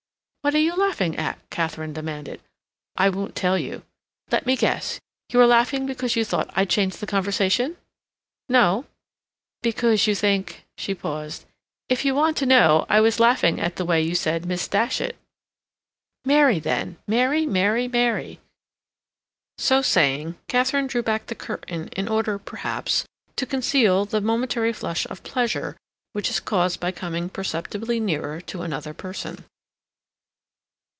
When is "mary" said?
16.25-16.57, 17.07-17.45, 17.45-17.87, 17.87-18.39